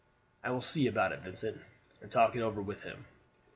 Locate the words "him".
2.81-3.05